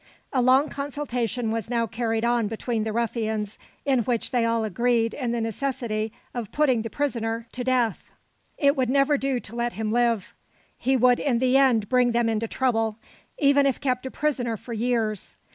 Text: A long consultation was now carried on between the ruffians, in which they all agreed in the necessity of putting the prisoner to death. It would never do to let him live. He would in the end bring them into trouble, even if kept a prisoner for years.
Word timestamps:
A 0.33 0.41
long 0.41 0.67
consultation 0.67 1.51
was 1.51 1.69
now 1.69 1.85
carried 1.85 2.25
on 2.25 2.47
between 2.47 2.85
the 2.85 2.91
ruffians, 2.91 3.59
in 3.85 3.99
which 3.99 4.31
they 4.31 4.45
all 4.45 4.63
agreed 4.63 5.13
in 5.13 5.31
the 5.31 5.39
necessity 5.41 6.11
of 6.33 6.51
putting 6.51 6.81
the 6.81 6.89
prisoner 6.89 7.45
to 7.51 7.63
death. 7.63 8.09
It 8.57 8.75
would 8.75 8.89
never 8.89 9.15
do 9.15 9.39
to 9.39 9.55
let 9.55 9.73
him 9.73 9.91
live. 9.91 10.35
He 10.75 10.97
would 10.97 11.19
in 11.19 11.37
the 11.37 11.55
end 11.55 11.87
bring 11.87 12.13
them 12.13 12.29
into 12.29 12.47
trouble, 12.47 12.97
even 13.37 13.67
if 13.67 13.79
kept 13.79 14.07
a 14.07 14.09
prisoner 14.09 14.57
for 14.57 14.73
years. 14.73 15.35